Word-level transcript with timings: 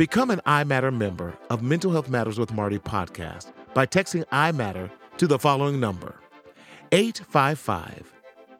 Become 0.00 0.30
an 0.30 0.40
iMatter 0.46 0.96
member 0.96 1.36
of 1.50 1.62
Mental 1.62 1.92
Health 1.92 2.08
Matters 2.08 2.38
with 2.38 2.54
Marty 2.54 2.78
podcast 2.78 3.52
by 3.74 3.84
texting 3.84 4.24
iMatter 4.32 4.90
to 5.18 5.26
the 5.26 5.38
following 5.38 5.78
number 5.78 6.18
855 6.92 8.10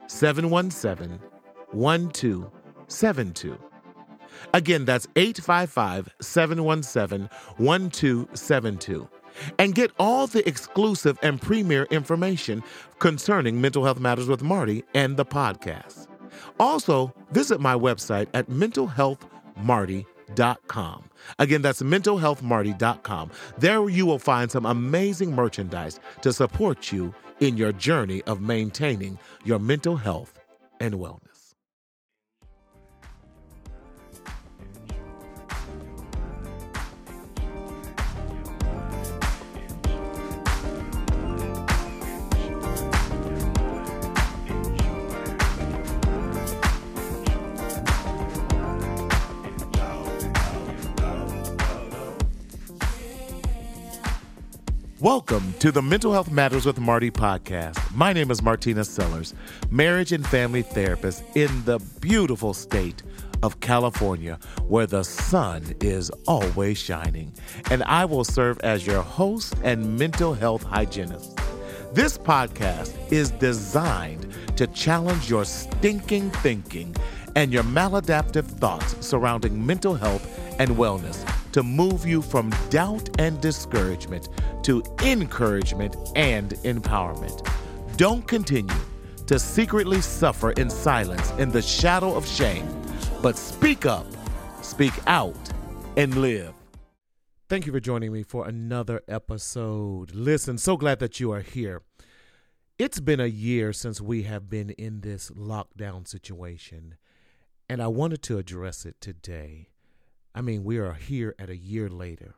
717 0.07 1.19
1272. 1.73 3.59
Again, 4.53 4.85
that's 4.85 5.09
855 5.17 6.11
717 6.21 7.31
1272. 7.57 9.09
And 9.59 9.75
get 9.75 9.93
all 9.99 10.27
the 10.27 10.47
exclusive 10.47 11.19
and 11.23 11.41
premier 11.41 11.85
information 11.85 12.63
concerning 12.99 13.63
Mental 13.63 13.83
Health 13.83 13.99
Matters 13.99 14.29
with 14.29 14.43
Marty 14.43 14.85
and 14.93 15.17
the 15.17 15.25
podcast. 15.25 16.07
Also, 16.59 17.15
visit 17.31 17.63
my 17.63 17.73
website 17.73 18.29
at 18.35 18.51
mentalhealthmarty.com. 18.51 20.10
Again, 21.39 21.63
that's 21.63 21.83
mentalhealthmarty.com. 21.83 23.31
There 23.59 23.89
you 23.89 24.07
will 24.07 24.19
find 24.19 24.51
some 24.51 24.67
amazing 24.67 25.35
merchandise 25.35 26.01
to 26.23 26.33
support 26.33 26.93
you 26.93 27.15
in 27.41 27.57
your 27.57 27.73
journey 27.73 28.23
of 28.23 28.41
maintaining 28.41 29.19
your 29.45 29.59
mental 29.59 29.97
health 29.97 30.39
and 30.81 30.95
wellness. 30.95 31.30
Welcome 55.01 55.55
to 55.61 55.73
the 55.73 55.81
Mental 55.81 56.13
Health 56.13 56.31
Matters 56.31 56.67
with 56.67 56.79
Marty 56.79 57.11
podcast. 57.11 57.79
My 57.95 58.13
name 58.13 58.31
is 58.31 58.43
Martina 58.43 58.85
Sellers, 58.85 59.33
marriage 59.71 60.13
and 60.13 60.27
family 60.27 60.61
therapist 60.61 61.25
in 61.35 61.65
the 61.65 61.79
beautiful 62.03 62.53
state 62.53 63.03
of 63.43 63.61
California, 63.61 64.39
where 64.69 64.87
the 64.87 65.03
sun 65.03 65.75
is 65.81 66.11
always 66.29 66.77
shining. 66.77 67.33
And 67.71 67.83
I 67.85 68.05
will 68.05 68.25
serve 68.25 68.61
as 68.61 68.87
your 68.87 69.01
host 69.01 69.55
and 69.65 69.99
mental 69.99 70.35
health 70.35 70.65
hygienist. 70.65 71.35
This 71.95 72.19
podcast 72.19 72.95
is 73.11 73.31
designed 73.31 74.31
to 74.57 74.67
challenge 74.67 75.31
your 75.31 75.47
stinking 75.47 76.31
thinking 76.31 76.95
and 77.37 77.55
your 77.55 77.65
maladaptive 77.65 78.45
thoughts 78.45 78.95
surrounding 79.01 79.65
mental 79.65 79.95
health 79.95 80.29
and 80.59 80.73
wellness 80.73 81.25
to 81.53 81.63
move 81.63 82.07
you 82.07 82.23
from 82.23 82.51
doubt 82.69 83.09
and 83.19 83.41
discouragement 83.41 84.29
to 84.63 84.83
encouragement 85.03 85.97
and 86.17 86.51
empowerment. 86.65 87.47
Don't 87.97 88.27
continue 88.27 88.75
to 89.27 89.39
secretly 89.39 90.01
suffer 90.01 90.53
in 90.53 90.69
silence 90.69 91.31
in 91.33 91.51
the 91.51 91.63
shadow 91.63 92.15
of 92.15 92.27
shame, 92.27 92.69
but 93.23 93.37
speak 93.37 93.87
up, 93.87 94.07
speak 94.63 94.95
out, 95.07 95.51
and 95.97 96.17
live. 96.17 96.53
Thank 97.49 97.67
you 97.67 97.73
for 97.73 97.81
joining 97.81 98.13
me 98.13 98.23
for 98.23 98.47
another 98.47 99.01
episode. 99.09 100.15
Listen, 100.15 100.57
so 100.57 100.77
glad 100.77 101.01
that 101.01 101.19
you 101.19 101.33
are 101.33 101.41
here. 101.41 101.83
It's 102.79 103.01
been 103.01 103.21
a 103.21 103.27
year 103.27 103.73
since 103.73 104.01
we 104.01 104.23
have 104.23 104.49
been 104.49 104.71
in 104.71 105.01
this 105.01 105.31
lockdown 105.31 106.07
situation, 106.07 106.95
and 107.69 107.83
I 107.83 107.89
wanted 107.89 108.23
to 108.23 108.39
address 108.39 108.87
it 108.87 109.01
today. 109.01 109.70
I 110.35 110.43
mean, 110.43 110.65
we 110.65 110.79
are 110.79 110.95
here 110.95 111.35
at 111.39 111.51
a 111.51 111.57
year 111.57 111.89
later. 111.89 112.37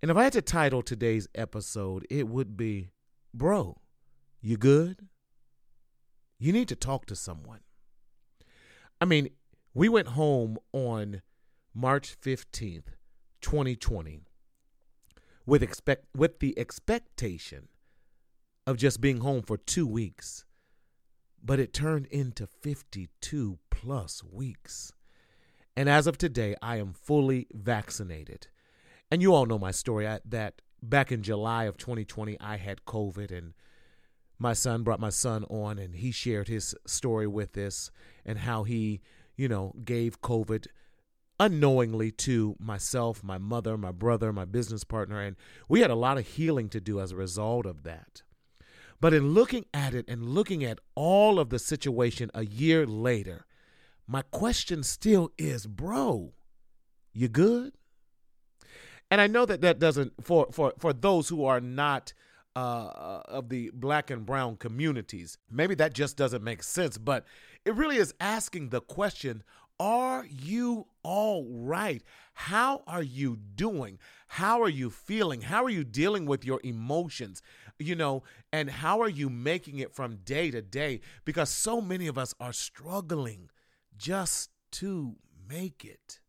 And 0.00 0.10
if 0.10 0.16
I 0.16 0.24
had 0.24 0.34
to 0.34 0.42
title 0.42 0.82
today's 0.82 1.28
episode, 1.34 2.06
it 2.10 2.28
would 2.28 2.56
be 2.56 2.90
Bro, 3.32 3.80
you 4.40 4.56
good? 4.56 5.08
You 6.38 6.52
need 6.52 6.68
to 6.68 6.76
talk 6.76 7.06
to 7.06 7.16
someone. 7.16 7.60
I 9.00 9.06
mean, 9.06 9.30
we 9.72 9.88
went 9.88 10.08
home 10.08 10.58
on 10.72 11.22
March 11.74 12.16
15th, 12.20 12.94
2020 13.40 14.20
with 15.46 15.62
expect 15.62 16.06
with 16.16 16.38
the 16.38 16.58
expectation 16.58 17.68
of 18.66 18.76
just 18.76 19.00
being 19.00 19.18
home 19.18 19.42
for 19.42 19.56
2 19.56 19.86
weeks. 19.86 20.44
But 21.42 21.60
it 21.60 21.74
turned 21.74 22.06
into 22.06 22.46
52 22.46 23.58
plus 23.70 24.22
weeks. 24.22 24.92
And 25.76 25.88
as 25.88 26.06
of 26.06 26.18
today, 26.18 26.54
I 26.62 26.76
am 26.76 26.92
fully 26.92 27.46
vaccinated. 27.52 28.48
And 29.10 29.22
you 29.22 29.34
all 29.34 29.46
know 29.46 29.58
my 29.58 29.70
story 29.70 30.06
I, 30.06 30.20
that 30.24 30.62
back 30.82 31.10
in 31.10 31.22
July 31.22 31.64
of 31.64 31.76
2020, 31.76 32.38
I 32.40 32.56
had 32.56 32.84
COVID 32.84 33.36
and 33.36 33.54
my 34.38 34.52
son 34.52 34.82
brought 34.82 35.00
my 35.00 35.10
son 35.10 35.44
on 35.44 35.78
and 35.78 35.96
he 35.96 36.10
shared 36.10 36.48
his 36.48 36.74
story 36.86 37.26
with 37.26 37.56
us 37.56 37.90
and 38.24 38.38
how 38.38 38.64
he, 38.64 39.00
you 39.36 39.48
know, 39.48 39.74
gave 39.84 40.20
COVID 40.20 40.66
unknowingly 41.40 42.10
to 42.10 42.56
myself, 42.58 43.22
my 43.24 43.38
mother, 43.38 43.76
my 43.76 43.92
brother, 43.92 44.32
my 44.32 44.44
business 44.44 44.84
partner. 44.84 45.20
And 45.20 45.36
we 45.68 45.80
had 45.80 45.90
a 45.90 45.96
lot 45.96 46.18
of 46.18 46.26
healing 46.26 46.68
to 46.70 46.80
do 46.80 47.00
as 47.00 47.12
a 47.12 47.16
result 47.16 47.66
of 47.66 47.82
that. 47.82 48.22
But 49.00 49.12
in 49.12 49.34
looking 49.34 49.66
at 49.74 49.94
it 49.94 50.04
and 50.08 50.30
looking 50.30 50.64
at 50.64 50.78
all 50.94 51.38
of 51.38 51.50
the 51.50 51.58
situation 51.58 52.30
a 52.34 52.44
year 52.44 52.86
later, 52.86 53.44
my 54.06 54.22
question 54.22 54.82
still 54.82 55.30
is, 55.38 55.66
bro, 55.66 56.32
you 57.12 57.28
good? 57.28 57.72
And 59.10 59.20
I 59.20 59.26
know 59.26 59.46
that 59.46 59.60
that 59.60 59.78
doesn't 59.78 60.12
for 60.22 60.48
for 60.52 60.72
for 60.78 60.92
those 60.92 61.28
who 61.28 61.44
are 61.44 61.60
not 61.60 62.12
uh, 62.56 63.22
of 63.26 63.48
the 63.48 63.70
black 63.74 64.10
and 64.10 64.24
brown 64.24 64.56
communities, 64.56 65.38
maybe 65.50 65.74
that 65.74 65.92
just 65.92 66.16
doesn't 66.16 66.42
make 66.42 66.62
sense. 66.62 66.98
But 66.98 67.24
it 67.64 67.74
really 67.74 67.96
is 67.96 68.14
asking 68.20 68.70
the 68.70 68.80
question: 68.80 69.42
Are 69.78 70.26
you 70.28 70.86
all 71.02 71.46
right? 71.48 72.02
How 72.34 72.82
are 72.86 73.02
you 73.02 73.36
doing? 73.36 73.98
How 74.26 74.62
are 74.62 74.68
you 74.68 74.90
feeling? 74.90 75.42
How 75.42 75.64
are 75.64 75.70
you 75.70 75.84
dealing 75.84 76.26
with 76.26 76.44
your 76.44 76.60
emotions? 76.64 77.42
You 77.78 77.94
know, 77.94 78.22
and 78.52 78.70
how 78.70 79.00
are 79.00 79.08
you 79.08 79.28
making 79.28 79.78
it 79.78 79.94
from 79.94 80.16
day 80.24 80.50
to 80.50 80.62
day? 80.62 81.00
Because 81.24 81.50
so 81.50 81.80
many 81.80 82.06
of 82.06 82.18
us 82.18 82.34
are 82.40 82.52
struggling 82.52 83.50
just 83.96 84.50
to 84.72 85.16
make 85.48 85.84
it. 85.84 86.20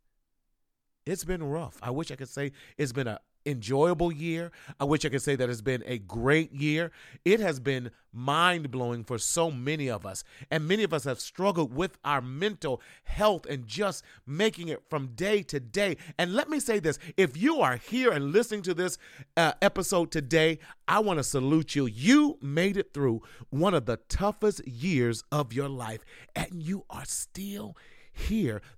It's 1.05 1.23
been 1.23 1.43
rough. 1.43 1.77
I 1.81 1.91
wish 1.91 2.11
I 2.11 2.15
could 2.15 2.29
say 2.29 2.51
it's 2.77 2.91
been 2.91 3.07
an 3.07 3.17
enjoyable 3.45 4.11
year. 4.11 4.51
I 4.79 4.85
wish 4.85 5.05
I 5.05 5.09
could 5.09 5.21
say 5.21 5.35
that 5.35 5.49
it's 5.49 5.61
been 5.61 5.83
a 5.85 5.97
great 5.97 6.51
year. 6.51 6.91
It 7.23 7.39
has 7.39 7.59
been 7.59 7.91
mind 8.15 8.71
blowing 8.71 9.03
for 9.03 9.17
so 9.17 9.51
many 9.51 9.89
of 9.89 10.05
us. 10.05 10.23
And 10.49 10.67
many 10.67 10.83
of 10.83 10.93
us 10.93 11.03
have 11.03 11.19
struggled 11.19 11.73
with 11.73 11.97
our 12.05 12.21
mental 12.21 12.81
health 13.03 13.45
and 13.45 13.67
just 13.67 14.03
making 14.25 14.69
it 14.69 14.83
from 14.89 15.07
day 15.15 15.43
to 15.43 15.59
day. 15.59 15.97
And 16.17 16.33
let 16.33 16.49
me 16.49 16.59
say 16.59 16.79
this 16.79 16.97
if 17.17 17.35
you 17.37 17.61
are 17.61 17.75
here 17.75 18.11
and 18.11 18.31
listening 18.31 18.61
to 18.63 18.73
this 18.73 18.97
uh, 19.35 19.53
episode 19.61 20.11
today, 20.11 20.59
I 20.87 20.99
want 20.99 21.19
to 21.19 21.23
salute 21.23 21.75
you. 21.75 21.85
You 21.85 22.37
made 22.41 22.77
it 22.77 22.93
through 22.93 23.21
one 23.49 23.73
of 23.73 23.85
the 23.85 23.97
toughest 24.07 24.65
years 24.67 25.23
of 25.31 25.51
your 25.51 25.69
life, 25.69 26.01
and 26.35 26.63
you 26.63 26.85
are 26.89 27.05
still 27.05 27.75
here. 27.75 27.94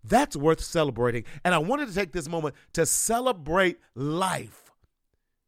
That's 0.03 0.35
worth 0.35 0.61
celebrating. 0.61 1.23
And 1.43 1.55
I 1.55 1.59
wanted 1.59 1.87
to 1.89 1.95
take 1.95 2.11
this 2.11 2.27
moment 2.27 2.55
to 2.73 2.85
celebrate 2.85 3.79
life. 3.95 4.71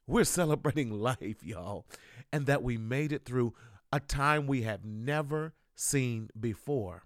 We're 0.07 0.23
celebrating 0.23 0.91
life, 0.91 1.43
y'all, 1.43 1.85
and 2.31 2.45
that 2.45 2.63
we 2.63 2.77
made 2.77 3.11
it 3.11 3.25
through 3.25 3.53
a 3.91 3.99
time 3.99 4.47
we 4.47 4.63
have 4.63 4.85
never 4.85 5.53
seen 5.75 6.29
before. 6.39 7.03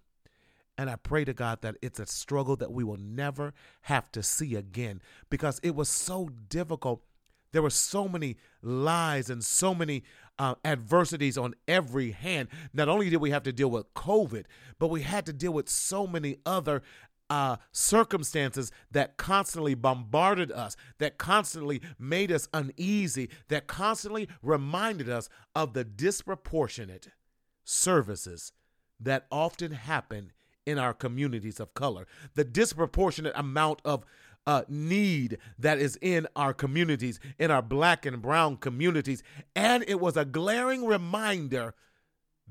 And 0.78 0.90
I 0.90 0.96
pray 0.96 1.24
to 1.26 1.34
God 1.34 1.62
that 1.62 1.78
it's 1.82 2.00
a 2.00 2.06
struggle 2.06 2.56
that 2.58 2.72
we 2.72 2.84
will 2.84 2.98
never 2.98 3.54
have 3.82 4.12
to 4.14 4.24
see 4.24 4.56
again 4.56 5.02
because 5.30 5.60
it 5.62 5.76
was 5.76 5.88
so 5.88 6.30
difficult. 6.50 7.04
There 7.52 7.62
were 7.62 7.70
so 7.70 8.08
many 8.08 8.38
lies 8.64 9.30
and 9.30 9.44
so 9.44 9.76
many 9.76 10.04
uh, 10.40 10.56
adversities 10.66 11.38
on 11.38 11.54
every 11.68 12.12
hand. 12.12 12.50
Not 12.74 12.90
only 12.90 13.10
did 13.10 13.18
we 13.18 13.32
have 13.32 13.44
to 13.44 13.54
deal 13.54 13.70
with 13.70 13.94
COVID, 13.94 14.46
but 14.80 14.88
we 14.88 15.02
had 15.02 15.26
to 15.28 15.34
deal 15.34 15.54
with 15.54 15.70
so 15.70 16.08
many 16.08 16.38
other 16.46 16.82
uh, 17.30 17.58
circumstances 17.72 18.72
that 18.92 19.18
constantly 19.18 19.74
bombarded 19.74 20.52
us, 20.52 20.76
that 21.00 21.18
constantly 21.18 21.82
made 21.98 22.32
us 22.32 22.48
uneasy, 22.54 23.30
that 23.48 23.68
constantly 23.68 24.28
reminded 24.42 25.10
us 25.10 25.30
of 25.56 25.74
the 25.74 25.84
disproportionate 25.84 27.08
services 27.64 28.52
that 29.00 29.26
often 29.32 29.72
happen 29.72 30.32
in 30.66 30.78
our 30.78 30.94
communities 30.94 31.60
of 31.60 31.74
color, 31.74 32.08
the 32.36 32.44
disproportionate 32.44 33.34
amount 33.36 33.82
of 33.84 34.06
uh, 34.46 34.64
need 34.68 35.38
that 35.58 35.80
is 35.80 35.98
in 36.02 36.28
our 36.36 36.54
communities, 36.54 37.20
in 37.40 37.52
our 37.52 37.62
black 37.62 38.06
and 38.06 38.22
brown 38.22 38.58
communities. 38.58 39.24
And 39.56 39.84
it 39.88 40.00
was 40.00 40.18
a 40.18 40.26
glaring 40.26 40.86
reminder 40.86 41.76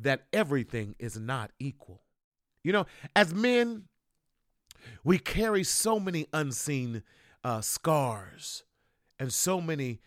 that 0.00 0.24
everything 0.32 0.94
is 0.98 1.18
not 1.18 1.50
equal. 1.58 2.02
You 2.64 2.72
know, 2.72 2.86
as 3.14 3.34
men, 3.34 3.84
we 5.04 5.18
carry 5.18 5.64
so 5.64 6.00
many 6.00 6.26
unseen 6.32 7.02
uh, 7.44 7.60
scars 7.60 8.64
and 9.18 9.32
so 9.32 9.60
many 9.60 10.00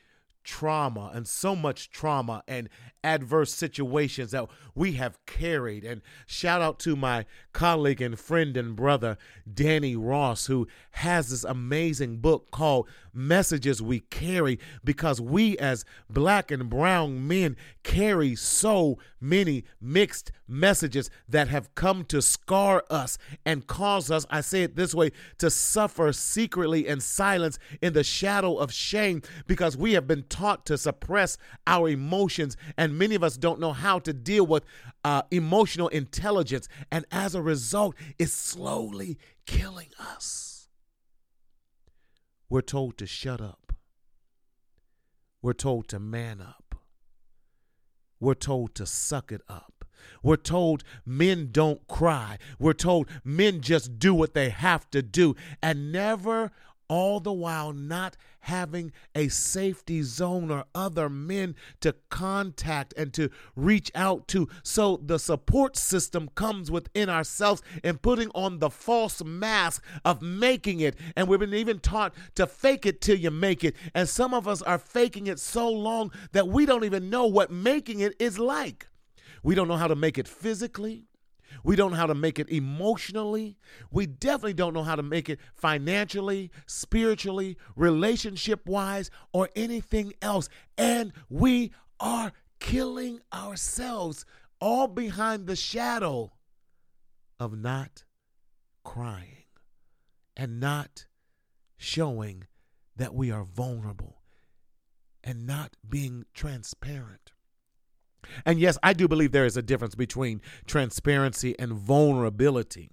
trauma 0.46 1.12
and 1.14 1.28
so 1.28 1.56
much 1.56 1.90
trauma 1.90 2.44
and 2.48 2.70
adverse 3.04 3.54
situations 3.54 4.32
that 4.32 4.48
we 4.74 4.94
have 4.94 5.24
carried. 5.26 5.84
And 5.84 6.02
shout 6.26 6.62
out 6.62 6.80
to 6.80 6.96
my 6.96 7.26
colleague 7.52 8.02
and 8.02 8.18
friend 8.18 8.56
and 8.56 8.76
brother, 8.76 9.18
Danny 9.52 9.96
Ross, 9.96 10.46
who 10.46 10.68
has 10.92 11.30
this 11.30 11.44
amazing 11.44 12.18
book 12.18 12.52
called 12.52 12.88
Messages 13.16 13.82
We 13.82 14.02
Carry, 14.02 14.60
because 14.84 15.22
we 15.22 15.58
as 15.58 15.86
black 16.10 16.52
and 16.52 16.70
brown 16.70 17.28
men 17.28 17.56
carry 17.84 18.36
so 18.36 18.98
many 19.20 19.64
mixed 19.82 20.32
messages 20.48 21.10
that 21.28 21.48
have 21.48 21.74
come 21.76 22.04
to 22.06 22.22
scar 22.22 22.84
us 22.90 23.18
and 23.46 23.66
cause 23.66 24.12
us, 24.12 24.26
I 24.30 24.42
say 24.42 24.64
it 24.64 24.76
this 24.76 24.94
way, 24.94 25.12
to 25.40 25.50
suffer 25.50 26.12
secretly 26.14 26.88
in 26.88 27.00
silence 27.00 27.58
in 27.82 27.94
the 27.94 28.04
shadow 28.04 28.58
of 28.58 28.72
shame 28.72 29.22
because 29.48 29.76
we 29.78 29.94
have 29.94 30.08
been 30.08 30.24
taught 30.24 30.66
to 30.68 30.78
suppress 30.78 31.38
our 31.66 31.90
emotions 31.90 32.58
and 32.78 32.98
many 32.98 33.16
of 33.16 33.24
us 33.24 33.38
don't 33.38 33.60
know 33.60 33.74
how 33.74 34.00
to 34.00 34.14
deal 34.14 34.46
with 34.46 34.64
uh, 35.04 35.24
emotional 35.32 35.88
intelligence. 35.90 36.68
And 36.92 37.06
as 37.12 37.36
a 37.36 37.42
result, 37.42 37.96
it's 38.20 38.34
slowly 38.34 39.18
killing 39.46 39.90
us. 40.00 40.55
We're 42.50 42.62
told 42.62 42.98
to 43.00 43.08
shut 43.08 43.42
up, 43.42 43.74
we're 45.42 45.54
told 45.54 45.88
to 45.90 46.00
man 46.00 46.42
up, 46.42 46.76
we're 48.20 48.34
told 48.34 48.76
to 48.76 48.86
suck 48.86 49.32
it 49.32 49.42
up. 49.50 49.72
We're 50.22 50.36
told 50.36 50.84
men 51.06 51.50
don't 51.52 51.88
cry. 51.88 52.38
We're 52.60 52.74
told 52.74 53.10
men 53.24 53.62
just 53.62 53.98
do 53.98 54.14
what 54.14 54.34
they 54.34 54.50
have 54.50 54.90
to 54.92 55.02
do. 55.02 55.36
And 55.64 55.92
never 55.92 56.52
all 56.88 57.20
the 57.20 57.34
while 57.34 57.74
not 57.74 58.18
having 58.42 58.92
a 59.16 59.28
safety 59.28 60.04
zone 60.04 60.52
or 60.52 60.66
other 60.76 61.10
men 61.10 61.56
to 61.82 61.96
contact 62.10 62.94
and 62.96 63.14
to 63.14 63.30
reach 63.56 63.92
out 63.96 64.28
to. 64.28 64.48
So 64.64 65.02
the 65.04 65.18
support 65.18 65.76
system 65.76 66.30
comes 66.36 66.70
within 66.70 67.10
ourselves 67.10 67.64
and 67.84 68.02
putting 68.02 68.30
on 68.36 68.60
the 68.60 68.70
false 68.70 69.24
mask 69.24 69.84
of 70.04 70.22
making 70.22 70.80
it. 70.80 70.96
And 71.16 71.28
we've 71.28 71.40
been 71.40 71.54
even 71.54 71.80
taught 71.80 72.14
to 72.36 72.46
fake 72.46 72.86
it 72.86 73.02
till 73.02 73.18
you 73.18 73.32
make 73.32 73.64
it. 73.64 73.76
And 73.94 74.08
some 74.08 74.34
of 74.34 74.48
us 74.48 74.62
are 74.62 74.78
faking 74.78 75.28
it 75.28 75.40
so 75.40 75.70
long 75.70 76.12
that 76.34 76.48
we 76.48 76.66
don't 76.66 76.84
even 76.84 77.10
know 77.10 77.26
what 77.26 77.52
making 77.52 78.00
it 78.02 78.16
is 78.20 78.38
like. 78.38 78.88
We 79.42 79.56
don't 79.56 79.68
know 79.68 79.78
how 79.78 79.88
to 79.88 79.96
make 79.96 80.18
it 80.18 80.28
physically. 80.28 81.06
We 81.64 81.76
don't 81.76 81.92
know 81.92 81.98
how 81.98 82.08
to 82.08 82.16
make 82.16 82.40
it 82.40 82.50
emotionally. 82.50 83.58
We 83.92 84.06
definitely 84.06 84.54
don't 84.54 84.74
know 84.74 84.84
how 84.84 84.96
to 84.96 85.04
make 85.04 85.30
it 85.30 85.40
financially, 85.54 86.52
spiritually, 86.66 87.58
relationship 87.76 88.66
wise, 88.68 89.10
or 89.34 89.50
anything 89.56 90.14
else. 90.22 90.50
And 90.78 91.14
we 91.30 91.72
are 92.00 92.34
killing 92.60 93.22
ourselves 93.34 94.26
all 94.60 94.88
behind 94.88 95.48
the 95.48 95.56
shadow 95.56 96.34
of 97.40 97.58
not 97.58 98.04
crying 98.84 99.46
and 100.38 100.60
not 100.60 101.06
showing 101.78 102.46
that 102.96 103.14
we 103.14 103.32
are 103.32 103.44
vulnerable 103.44 104.22
and 105.24 105.46
not 105.46 105.76
being 105.88 106.26
transparent. 106.34 107.32
And 108.46 108.60
yes, 108.60 108.78
I 108.84 108.94
do 108.94 109.08
believe 109.08 109.32
there 109.32 109.46
is 109.46 109.58
a 109.58 109.62
difference 109.62 109.96
between 109.96 110.42
transparency 110.66 111.58
and 111.60 111.74
vulnerability. 111.74 112.90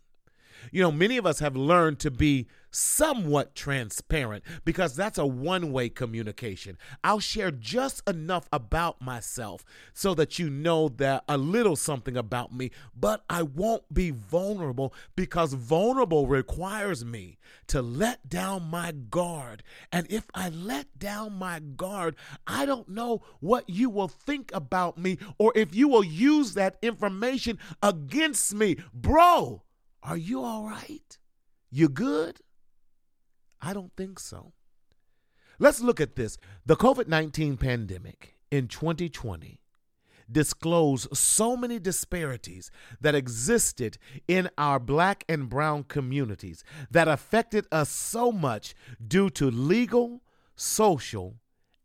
You 0.70 0.82
know, 0.82 0.92
many 0.92 1.16
of 1.16 1.26
us 1.26 1.40
have 1.40 1.56
learned 1.56 1.98
to 2.00 2.10
be 2.10 2.46
somewhat 2.72 3.54
transparent 3.54 4.42
because 4.64 4.96
that's 4.96 5.18
a 5.18 5.26
one 5.26 5.72
way 5.72 5.88
communication. 5.88 6.78
I'll 7.04 7.20
share 7.20 7.50
just 7.50 8.02
enough 8.08 8.48
about 8.52 9.00
myself 9.00 9.64
so 9.92 10.14
that 10.14 10.38
you 10.38 10.50
know 10.50 10.88
that 10.88 11.24
a 11.28 11.36
little 11.36 11.76
something 11.76 12.16
about 12.16 12.52
me, 12.52 12.70
but 12.98 13.24
I 13.28 13.42
won't 13.42 13.92
be 13.92 14.10
vulnerable 14.10 14.94
because 15.14 15.52
vulnerable 15.52 16.26
requires 16.26 17.04
me 17.04 17.38
to 17.68 17.82
let 17.82 18.28
down 18.28 18.64
my 18.64 18.92
guard. 18.92 19.62
And 19.92 20.10
if 20.10 20.28
I 20.34 20.48
let 20.48 20.98
down 20.98 21.34
my 21.34 21.60
guard, 21.60 22.16
I 22.46 22.66
don't 22.66 22.88
know 22.88 23.22
what 23.40 23.68
you 23.68 23.90
will 23.90 24.08
think 24.08 24.50
about 24.54 24.96
me 24.96 25.18
or 25.38 25.52
if 25.54 25.74
you 25.74 25.88
will 25.88 26.04
use 26.04 26.54
that 26.54 26.78
information 26.82 27.58
against 27.82 28.54
me. 28.54 28.76
Bro, 28.94 29.62
are 30.02 30.16
you 30.16 30.42
all 30.42 30.64
right? 30.64 31.18
You 31.70 31.88
good? 31.88 32.40
I 33.60 33.72
don't 33.72 33.92
think 33.96 34.18
so. 34.18 34.52
Let's 35.58 35.80
look 35.80 36.00
at 36.00 36.16
this. 36.16 36.38
The 36.66 36.76
COVID 36.76 37.06
19 37.06 37.56
pandemic 37.56 38.36
in 38.50 38.66
2020 38.66 39.60
disclosed 40.30 41.14
so 41.16 41.56
many 41.56 41.78
disparities 41.78 42.70
that 43.00 43.14
existed 43.14 43.98
in 44.26 44.48
our 44.56 44.78
black 44.78 45.24
and 45.28 45.48
brown 45.48 45.84
communities 45.84 46.64
that 46.90 47.06
affected 47.06 47.66
us 47.70 47.90
so 47.90 48.32
much 48.32 48.74
due 49.06 49.30
to 49.30 49.50
legal, 49.50 50.22
social, 50.56 51.36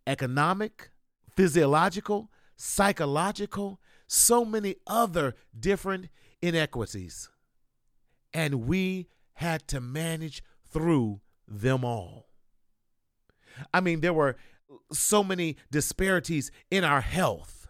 economic, 0.06 0.92
physiological, 1.36 2.32
psychological, 2.56 3.80
so 4.08 4.46
many 4.46 4.76
other 4.88 5.36
different 5.60 6.08
inequities. 6.42 7.30
And 8.38 8.68
we 8.68 9.08
had 9.34 9.68
to 9.70 9.82
manage 9.82 10.44
through 10.72 11.22
them 11.48 11.84
all. 11.84 12.28
I 13.74 13.80
mean, 13.80 14.02
there 14.02 14.14
were 14.14 14.38
so 14.92 15.24
many 15.24 15.58
disparities 15.72 16.52
in 16.70 16.84
our 16.84 17.02
health, 17.02 17.68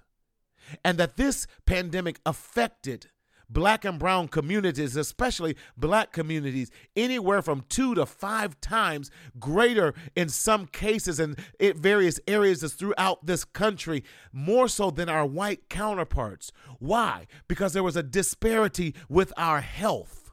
and 0.83 0.97
that 0.97 1.15
this 1.15 1.47
pandemic 1.65 2.19
affected 2.25 3.07
black 3.49 3.85
and 3.85 3.97
brown 3.97 4.27
communities, 4.27 4.97
especially 4.97 5.55
black 5.77 6.11
communities, 6.11 6.69
anywhere 6.97 7.41
from 7.41 7.63
two 7.69 7.95
to 7.95 8.05
five 8.05 8.59
times 8.59 9.09
greater 9.39 9.93
in 10.17 10.27
some 10.27 10.65
cases 10.65 11.17
in 11.17 11.37
various 11.61 12.19
areas 12.27 12.73
throughout 12.73 13.25
this 13.25 13.45
country, 13.45 14.03
more 14.33 14.67
so 14.67 14.91
than 14.91 15.07
our 15.07 15.25
white 15.25 15.69
counterparts. 15.69 16.51
Why? 16.79 17.25
Because 17.47 17.71
there 17.71 17.83
was 17.83 17.95
a 17.95 18.03
disparity 18.03 18.93
with 19.07 19.31
our 19.37 19.61
health. 19.61 20.26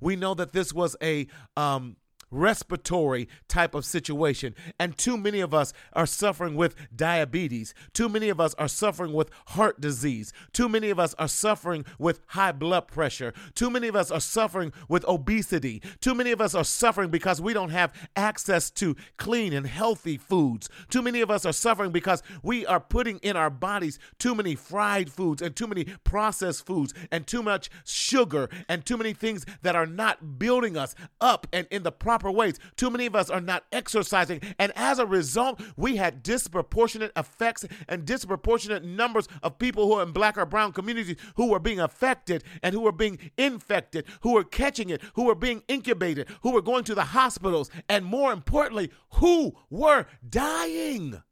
We 0.00 0.16
know 0.16 0.34
that 0.34 0.52
this 0.52 0.72
was 0.72 0.96
a 1.02 1.26
um, 1.56 1.96
respiratory 2.30 3.28
type 3.48 3.74
of 3.74 3.84
situation. 3.84 4.54
And 4.78 4.96
too 4.96 5.16
many 5.16 5.40
of 5.40 5.54
us 5.54 5.72
are 5.92 6.06
suffering 6.06 6.54
with 6.54 6.74
diabetes. 6.94 7.74
Too 7.92 8.08
many 8.08 8.28
of 8.28 8.40
us 8.40 8.54
are 8.54 8.68
suffering 8.68 9.12
with 9.12 9.30
heart 9.48 9.80
disease. 9.80 10.32
Too 10.52 10.68
many 10.68 10.90
of 10.90 10.98
us 10.98 11.14
are 11.18 11.28
suffering 11.28 11.84
with 11.98 12.20
high 12.28 12.52
blood 12.52 12.88
pressure. 12.88 13.32
Too 13.54 13.70
many 13.70 13.88
of 13.88 13.96
us 13.96 14.10
are 14.10 14.20
suffering 14.20 14.72
with 14.88 15.04
obesity. 15.06 15.82
Too 16.00 16.14
many 16.14 16.30
of 16.30 16.40
us 16.40 16.54
are 16.54 16.64
suffering 16.64 17.10
because 17.10 17.40
we 17.40 17.52
don't 17.52 17.70
have 17.70 17.92
access 18.16 18.70
to 18.72 18.96
clean 19.16 19.52
and 19.52 19.66
healthy 19.66 20.16
foods. 20.16 20.68
Too 20.88 21.02
many 21.02 21.20
of 21.20 21.30
us 21.30 21.44
are 21.44 21.52
suffering 21.52 21.90
because 21.90 22.22
we 22.42 22.66
are 22.66 22.80
putting 22.80 23.18
in 23.18 23.36
our 23.36 23.50
bodies 23.50 23.98
too 24.18 24.34
many 24.34 24.54
fried 24.54 25.10
foods 25.10 25.42
and 25.42 25.56
too 25.56 25.66
many 25.66 25.84
processed 26.04 26.66
foods 26.66 26.94
and 27.10 27.26
too 27.26 27.42
much 27.42 27.70
sugar 27.84 28.48
and 28.68 28.84
too 28.84 28.96
many 28.96 29.12
things 29.12 29.44
that 29.62 29.76
are 29.76 29.86
not 29.86 30.38
building 30.38 30.76
us 30.76 30.94
up 31.20 31.46
and 31.52 31.66
in 31.70 31.82
the 31.82 31.92
proper 31.92 32.19
proper 32.20 32.36
ways. 32.36 32.58
Too 32.76 32.90
many 32.90 33.06
of 33.06 33.16
us 33.16 33.30
are 33.30 33.40
not 33.40 33.64
exercising. 33.72 34.40
And 34.58 34.72
as 34.76 34.98
a 34.98 35.06
result, 35.06 35.60
we 35.76 35.96
had 35.96 36.22
disproportionate 36.22 37.12
effects 37.16 37.64
and 37.88 38.04
disproportionate 38.04 38.84
numbers 38.84 39.26
of 39.42 39.58
people 39.58 39.86
who 39.86 39.94
are 39.94 40.02
in 40.02 40.12
black 40.12 40.38
or 40.38 40.46
brown 40.46 40.72
communities 40.72 41.16
who 41.36 41.48
were 41.48 41.58
being 41.58 41.80
affected 41.80 42.44
and 42.62 42.74
who 42.74 42.82
were 42.82 42.92
being 42.92 43.18
infected, 43.36 44.04
who 44.20 44.34
were 44.34 44.44
catching 44.44 44.90
it, 44.90 45.02
who 45.14 45.24
were 45.24 45.34
being 45.34 45.62
incubated, 45.66 46.28
who 46.42 46.52
were 46.52 46.62
going 46.62 46.84
to 46.84 46.94
the 46.94 47.04
hospitals, 47.04 47.70
and 47.88 48.04
more 48.04 48.32
importantly, 48.32 48.90
who 49.14 49.56
were 49.70 50.06
dying. 50.28 51.22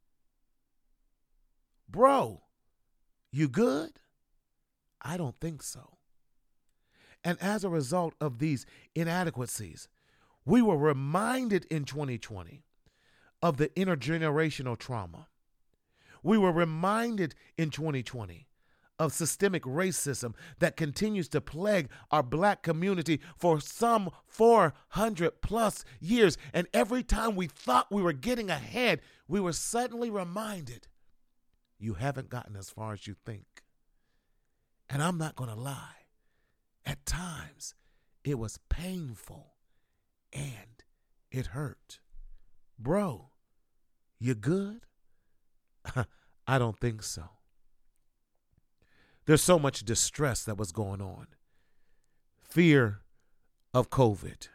Bro, 1.88 2.42
you 3.30 3.49
good? 3.49 4.00
I 5.00 5.16
don't 5.16 5.38
think 5.40 5.62
so. 5.62 5.99
And 7.25 7.37
as 7.40 7.64
a 7.64 7.68
result 7.68 8.14
of 8.21 8.38
these 8.38 8.64
inadequacies, 8.95 9.88
we 10.48 10.62
were 10.62 10.78
reminded 10.78 11.66
in 11.66 11.84
2020 11.84 12.64
of 13.42 13.58
the 13.58 13.68
intergenerational 13.70 14.78
trauma. 14.78 15.28
We 16.22 16.38
were 16.38 16.50
reminded 16.50 17.34
in 17.58 17.68
2020 17.68 18.46
of 18.98 19.12
systemic 19.12 19.64
racism 19.64 20.32
that 20.58 20.74
continues 20.74 21.28
to 21.28 21.42
plague 21.42 21.90
our 22.10 22.22
black 22.22 22.62
community 22.62 23.20
for 23.36 23.60
some 23.60 24.10
400 24.26 25.42
plus 25.42 25.84
years. 26.00 26.38
And 26.54 26.66
every 26.72 27.02
time 27.02 27.36
we 27.36 27.46
thought 27.46 27.92
we 27.92 28.00
were 28.00 28.14
getting 28.14 28.48
ahead, 28.48 29.02
we 29.28 29.40
were 29.40 29.52
suddenly 29.52 30.08
reminded 30.08 30.88
you 31.78 31.94
haven't 31.94 32.30
gotten 32.30 32.56
as 32.56 32.70
far 32.70 32.94
as 32.94 33.06
you 33.06 33.14
think. 33.26 33.62
And 34.88 35.02
I'm 35.02 35.18
not 35.18 35.36
going 35.36 35.50
to 35.50 35.60
lie, 35.60 36.06
at 36.86 37.04
times 37.04 37.74
it 38.24 38.38
was 38.38 38.58
painful 38.70 39.57
and 40.32 40.82
it 41.30 41.47
hurt. 41.49 42.00
Bro, 42.78 43.30
you 44.18 44.35
good? 44.35 44.87
I 46.47 46.58
don't 46.58 46.78
think 46.78 47.02
so. 47.02 47.25
There's 49.26 49.42
so 49.42 49.58
much 49.58 49.85
distress 49.85 50.42
that 50.44 50.56
was 50.56 50.73
going 50.73 51.02
on. 51.02 51.26
Fear 52.42 53.00
of 53.75 53.90
COVID, 53.90 54.49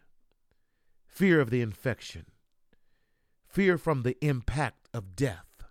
fear 1.06 1.40
of 1.40 1.52
the 1.52 1.62
infection, 1.62 2.26
fear 3.48 3.78
from 3.78 4.02
the 4.02 4.18
impact 4.26 4.90
of 4.94 5.16
death, 5.16 5.64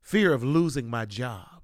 fear 0.00 0.32
of 0.32 0.42
losing 0.42 0.88
my 0.88 1.04
job, 1.04 1.59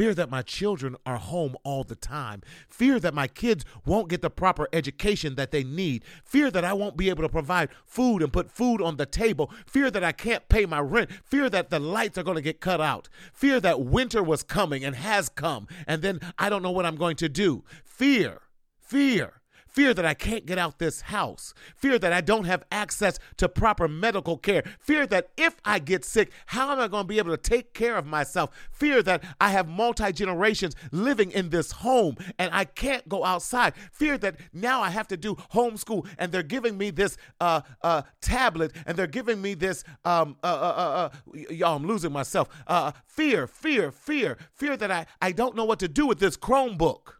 fear 0.00 0.14
that 0.14 0.30
my 0.30 0.40
children 0.40 0.96
are 1.04 1.18
home 1.18 1.54
all 1.62 1.84
the 1.84 1.94
time, 1.94 2.40
fear 2.70 2.98
that 2.98 3.12
my 3.12 3.26
kids 3.26 3.66
won't 3.84 4.08
get 4.08 4.22
the 4.22 4.30
proper 4.30 4.66
education 4.72 5.34
that 5.34 5.50
they 5.50 5.62
need, 5.62 6.02
fear 6.24 6.50
that 6.50 6.64
I 6.64 6.72
won't 6.72 6.96
be 6.96 7.10
able 7.10 7.22
to 7.22 7.28
provide 7.28 7.68
food 7.84 8.22
and 8.22 8.32
put 8.32 8.50
food 8.50 8.80
on 8.80 8.96
the 8.96 9.04
table, 9.04 9.52
fear 9.66 9.90
that 9.90 10.02
I 10.02 10.12
can't 10.12 10.48
pay 10.48 10.64
my 10.64 10.80
rent, 10.80 11.10
fear 11.22 11.50
that 11.50 11.68
the 11.68 11.78
lights 11.78 12.16
are 12.16 12.22
going 12.22 12.36
to 12.36 12.40
get 12.40 12.62
cut 12.62 12.80
out, 12.80 13.10
fear 13.34 13.60
that 13.60 13.82
winter 13.82 14.22
was 14.22 14.42
coming 14.42 14.86
and 14.86 14.96
has 14.96 15.28
come, 15.28 15.68
and 15.86 16.00
then 16.00 16.18
I 16.38 16.48
don't 16.48 16.62
know 16.62 16.70
what 16.70 16.86
I'm 16.86 16.96
going 16.96 17.16
to 17.16 17.28
do, 17.28 17.64
fear, 17.84 18.40
fear 18.78 19.39
fear 19.70 19.94
that 19.94 20.04
I 20.04 20.14
can't 20.14 20.46
get 20.46 20.58
out 20.58 20.78
this 20.78 21.02
house, 21.02 21.54
fear 21.76 21.98
that 21.98 22.12
I 22.12 22.20
don't 22.20 22.44
have 22.44 22.64
access 22.70 23.18
to 23.38 23.48
proper 23.48 23.88
medical 23.88 24.36
care, 24.36 24.64
fear 24.78 25.06
that 25.06 25.30
if 25.36 25.56
I 25.64 25.78
get 25.78 26.04
sick, 26.04 26.30
how 26.46 26.72
am 26.72 26.80
I 26.80 26.88
going 26.88 27.04
to 27.04 27.08
be 27.08 27.18
able 27.18 27.36
to 27.36 27.36
take 27.36 27.74
care 27.74 27.96
of 27.96 28.06
myself, 28.06 28.50
fear 28.70 29.02
that 29.02 29.22
I 29.40 29.50
have 29.50 29.68
multi 29.68 30.12
generations 30.12 30.74
living 30.92 31.30
in 31.30 31.50
this 31.50 31.72
home 31.72 32.16
and 32.38 32.52
I 32.52 32.64
can't 32.64 33.08
go 33.08 33.24
outside, 33.24 33.74
fear 33.92 34.18
that 34.18 34.36
now 34.52 34.80
I 34.82 34.90
have 34.90 35.08
to 35.08 35.16
do 35.16 35.36
homeschool 35.54 36.06
and 36.18 36.32
they're 36.32 36.42
giving 36.42 36.76
me 36.76 36.90
this 36.90 37.16
uh, 37.40 37.62
uh, 37.82 38.02
tablet 38.20 38.72
and 38.86 38.96
they're 38.96 39.06
giving 39.06 39.40
me 39.40 39.54
this, 39.54 39.84
um, 40.04 40.36
uh, 40.42 40.46
uh, 40.46 40.50
uh, 40.50 41.36
uh 41.36 41.38
y'all, 41.50 41.76
I'm 41.76 41.86
losing 41.86 42.12
myself. 42.12 42.48
Uh 42.66 42.92
fear, 43.20 43.46
fear, 43.46 43.90
fear, 43.90 44.38
fear 44.54 44.76
that 44.76 44.90
I, 44.90 45.06
I 45.20 45.32
don't 45.32 45.54
know 45.54 45.64
what 45.64 45.78
to 45.80 45.88
do 45.88 46.06
with 46.06 46.20
this 46.20 46.36
Chromebook. 46.36 47.19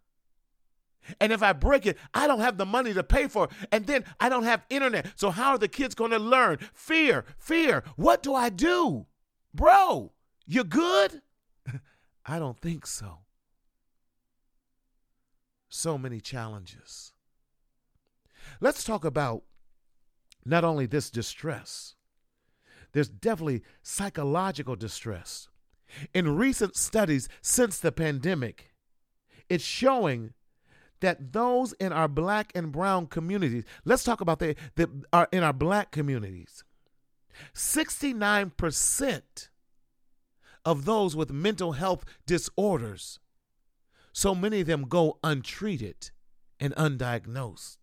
And 1.21 1.33
if 1.33 1.43
I 1.43 1.53
break 1.53 1.87
it, 1.87 1.99
I 2.15 2.27
don't 2.27 2.41
have 2.41 2.59
the 2.59 2.67
money 2.67 2.93
to 2.95 3.03
pay 3.03 3.27
for 3.27 3.45
it. 3.45 3.51
And 3.73 3.87
then 3.87 4.05
I 4.19 4.29
don't 4.29 4.45
have 4.45 4.65
internet. 4.71 5.07
So 5.17 5.31
how 5.31 5.51
are 5.51 5.59
the 5.59 5.69
kids 5.69 5.95
going 5.95 6.11
to 6.11 6.19
learn? 6.19 6.59
Fear, 6.73 7.25
fear. 7.39 7.85
What 7.97 8.23
do 8.23 8.35
I 8.35 8.49
do? 8.49 9.07
Bro, 9.55 10.13
you 10.47 10.65
good? 10.65 11.23
I 12.27 12.39
don't 12.39 12.61
think 12.61 12.87
so. 12.87 13.19
So 15.69 15.97
many 15.97 16.21
challenges. 16.21 17.13
Let's 18.61 18.85
talk 18.85 19.05
about 19.05 19.43
not 20.45 20.65
only 20.65 20.87
this 20.87 21.11
distress, 21.11 21.95
there's 22.93 23.09
definitely 23.09 23.63
psychological 23.83 24.77
distress. 24.77 25.49
In 26.15 26.37
recent 26.37 26.77
studies 26.77 27.29
since 27.41 27.79
the 27.79 27.93
pandemic, 27.93 28.73
it's 29.49 29.65
showing 29.65 30.35
that 31.01 31.33
those 31.33 31.73
in 31.75 31.93
our 31.93 32.09
black 32.09 32.53
and 32.55 32.73
brown 32.73 33.07
communities, 33.07 33.65
let's 33.85 34.05
talk 34.05 34.21
about 34.21 34.39
the, 34.39 34.55
the 34.77 34.89
are 35.13 35.29
in 35.33 35.43
our 35.43 35.53
black 35.53 35.91
communities. 35.91 36.65
69% 37.55 39.49
of 40.65 40.85
those 40.85 41.17
with 41.17 41.31
mental 41.31 41.73
health 41.73 42.05
disorders, 42.27 43.19
so 44.13 44.35
many 44.35 44.61
of 44.61 44.67
them 44.67 44.83
go 44.83 45.19
untreated 45.25 46.11
and 46.59 46.75
undiagnosed. 46.75 47.79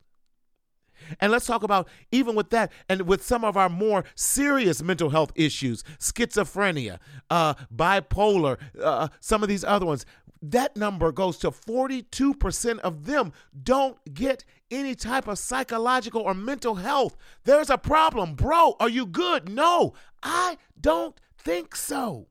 And 1.20 1.32
let's 1.32 1.46
talk 1.46 1.64
about 1.64 1.88
even 2.12 2.36
with 2.36 2.50
that, 2.50 2.72
and 2.90 3.02
with 3.02 3.24
some 3.24 3.44
of 3.44 3.56
our 3.56 3.70
more 3.70 4.04
serious 4.16 4.82
mental 4.82 5.10
health 5.10 5.32
issues, 5.36 5.84
schizophrenia, 6.00 7.00
uh, 7.30 7.54
bipolar, 7.74 8.58
uh, 8.82 9.10
some 9.20 9.44
of 9.44 9.50
these 9.50 9.64
other 9.64 9.86
ones 9.86 10.06
that 10.42 10.76
number 10.78 11.12
goes 11.12 11.38
to 11.40 11.52
42% 11.52 12.80
of 12.80 13.06
them 13.06 13.34
don't 13.64 13.98
get 14.14 14.44
any 14.70 14.96
type 14.96 15.28
of 15.28 15.40
psychological 15.40 16.22
or 16.22 16.34
mental 16.34 16.76
health. 16.76 17.16
There's 17.44 17.70
a 17.70 17.78
problem. 17.78 18.36
Bro, 18.36 18.76
are 18.80 18.90
you 18.90 19.06
good? 19.06 19.50
No, 19.50 19.94
I 20.22 20.58
don't 20.80 21.20
think 21.38 21.76
so. 21.76 22.28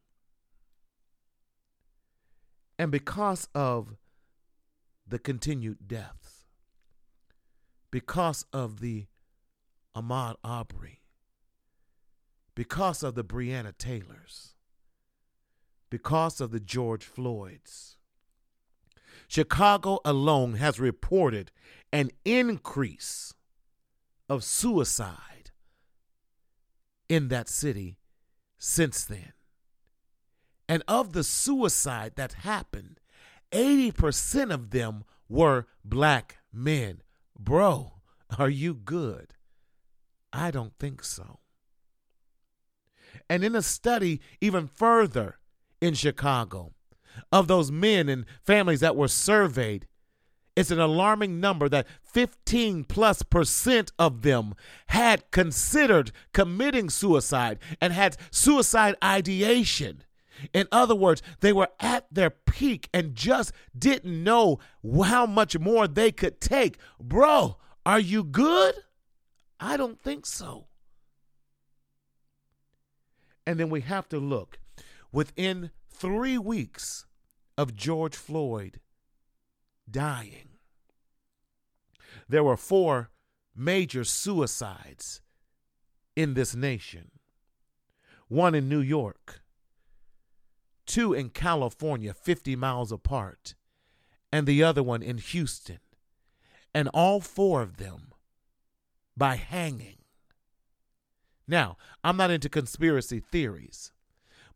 And 2.79 2.93
because 2.93 3.49
of 3.55 3.97
the 5.07 5.19
continued 5.19 5.89
deaths, 5.89 6.45
because 7.91 8.45
of 8.53 8.81
the 8.81 9.07
Ahmaud 9.97 10.35
Arbery, 10.45 11.01
because 12.55 13.03
of 13.03 13.15
the 13.15 13.25
Breonna 13.25 13.77
Taylors, 13.77 14.55
because 15.89 16.41
of 16.41 16.51
the 16.51 16.61
George 16.61 17.05
Floyds, 17.05 17.96
Chicago 19.29 20.01
alone 20.05 20.55
has 20.55 20.79
reported 20.79 21.51
an 21.93 22.11
increase 22.25 23.35
of 24.29 24.45
suicide 24.45 25.51
in 27.09 27.29
that 27.29 27.49
city 27.49 27.99
since 28.59 29.05
then. 29.05 29.33
And 30.69 30.83
of 30.89 31.13
the 31.13 31.23
suicide 31.23 32.13
that 32.17 32.33
happened, 32.33 33.01
80% 33.53 34.53
of 34.53 34.71
them 34.71 35.05
were 35.29 35.67
black 35.85 36.39
men. 36.53 37.03
Bro, 37.39 37.93
are 38.39 38.51
you 38.51 38.75
good? 38.75 39.35
I 40.33 40.51
don't 40.51 40.73
think 40.79 41.05
so. 41.05 41.41
And 43.29 43.45
in 43.45 43.55
a 43.55 43.63
study 43.63 44.21
even 44.41 44.67
further 44.67 45.39
in 45.81 45.95
Chicago, 45.95 46.75
of 47.33 47.49
those 47.49 47.71
men 47.71 48.09
and 48.09 48.27
families 48.45 48.81
that 48.81 48.97
were 48.97 49.09
surveyed, 49.09 49.87
it's 50.57 50.71
an 50.71 50.81
alarming 50.81 51.39
number 51.39 51.69
that 51.69 51.87
15 52.03 52.85
plus 52.85 53.23
percent 53.23 53.93
of 53.99 54.23
them 54.23 54.55
had 54.89 55.31
considered 55.31 56.13
committing 56.33 56.89
suicide 56.89 57.59
and 57.81 57.93
had 57.93 58.17
suicide 58.31 58.97
ideation. 59.05 60.03
In 60.53 60.67
other 60.73 60.95
words, 60.95 61.23
they 61.41 61.53
were 61.53 61.69
at 61.79 62.07
their 62.11 62.31
peak 62.31 62.89
and 62.93 63.15
just 63.15 63.53
didn't 63.79 64.25
know 64.25 64.59
how 65.05 65.27
much 65.27 65.59
more 65.59 65.87
they 65.87 66.11
could 66.11 66.41
take. 66.41 66.79
Bro, 67.01 67.59
are 67.85 68.01
you 68.01 68.25
good? 68.25 68.75
I 69.61 69.77
don't 69.77 70.01
think 70.01 70.27
so. 70.27 70.69
And 73.47 73.61
then 73.61 73.71
we 73.71 73.83
have 73.83 74.09
to 74.09 74.19
look 74.19 74.59
within 75.13 75.71
three 75.99 76.37
weeks 76.37 77.07
of 77.57 77.75
George 77.75 78.17
Floyd 78.17 78.81
dying, 79.91 80.51
there 82.29 82.45
were 82.45 82.57
four 82.57 83.11
major 83.55 84.05
suicides 84.05 85.23
in 86.15 86.35
this 86.35 86.55
nation 86.55 87.11
one 88.29 88.57
in 88.57 88.69
New 88.69 88.81
York, 88.81 89.41
two 90.85 91.13
in 91.15 91.31
California, 91.31 92.13
50 92.13 92.57
miles 92.57 92.91
apart, 92.91 93.55
and 94.33 94.49
the 94.49 94.65
other 94.65 94.83
one 94.83 95.01
in 95.01 95.19
Houston. 95.19 95.79
And 96.75 96.89
all 96.89 97.21
four 97.21 97.63
of 97.63 97.77
them 97.77 98.13
by 99.17 99.37
hanging. 99.37 99.99
Now, 101.47 101.77
I'm 102.03 102.17
not 102.17 102.33
into 102.33 102.49
conspiracy 102.49 103.21
theories, 103.21 103.93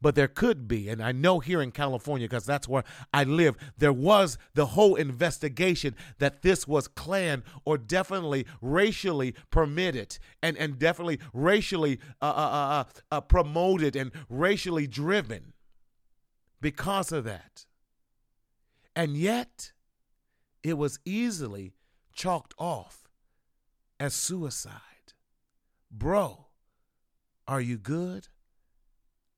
but 0.00 0.14
there 0.14 0.28
could 0.28 0.66
be, 0.66 0.88
and 0.88 1.02
I 1.02 1.12
know 1.12 1.40
here 1.40 1.60
in 1.60 1.72
California, 1.72 2.26
because 2.26 2.46
that's 2.46 2.66
where 2.66 2.84
I 3.12 3.24
live, 3.24 3.56
there 3.76 3.92
was 3.92 4.38
the 4.54 4.66
whole 4.66 4.94
investigation 4.94 5.94
that 6.18 6.42
this 6.42 6.66
was 6.66 6.88
Klan 6.88 7.44
or 7.64 7.76
definitely 7.76 8.46
racially 8.62 9.34
permitted 9.50 10.18
and, 10.42 10.56
and 10.56 10.78
definitely 10.78 11.20
racially 11.34 11.98
uh, 12.22 12.24
uh, 12.24 12.28
uh, 12.28 12.84
uh, 12.84 12.84
uh 13.10 13.20
promoted 13.20 13.94
and 13.94 14.10
racially 14.28 14.86
driven 14.86 15.52
because 16.60 17.12
of 17.12 17.24
that. 17.24 17.66
And 18.96 19.16
yet, 19.16 19.72
it 20.62 20.78
was 20.78 20.98
easily 21.04 21.74
chalked 22.12 22.54
off 22.58 23.08
as 23.98 24.14
suicide. 24.14 24.80
Bro, 25.90 26.46
are 27.46 27.60
you 27.60 27.76
good? 27.76 28.28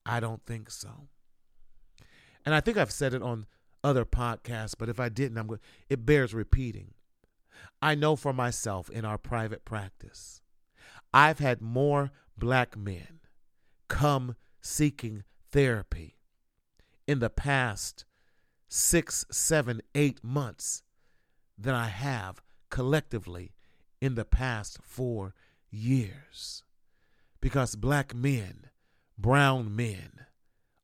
I 0.05 0.21
don't 0.21 0.45
think 0.45 0.71
so. 0.71 1.09
And 2.45 2.55
I 2.55 2.61
think 2.61 2.77
I've 2.77 2.91
said 2.91 3.15
it 3.15 3.23
on 3.23 3.47
other 3.85 4.05
podcasts, 4.05 4.75
but 4.79 4.89
if 4.89 4.99
I 5.01 5.09
didn't, 5.09 5.39
I'm 5.39 5.47
going 5.47 5.61
it 5.89 6.05
bears 6.07 6.35
repeating. 6.35 6.95
I 7.81 7.95
know 7.95 8.17
for 8.17 8.33
myself 8.33 8.91
in 8.91 9.05
our 9.05 9.19
private 9.19 9.65
practice, 9.65 10.41
I've 11.13 11.39
had 11.39 11.61
more 11.61 12.11
black 12.37 12.77
men 12.77 13.21
come 13.89 14.37
seeking 14.61 15.25
therapy 15.51 16.17
in 17.07 17.19
the 17.19 17.31
past 17.31 18.05
six, 18.69 19.27
seven, 19.31 19.83
eight 19.95 20.25
months 20.25 20.83
than 21.59 21.75
I 21.75 21.89
have 21.89 22.41
collectively 22.71 23.53
in 24.01 24.15
the 24.15 24.25
past 24.25 24.79
four 24.83 25.35
years 25.71 26.65
because 27.41 27.77
black 27.77 28.15
men, 28.15 28.69
brown 29.19 29.75
men, 29.75 30.27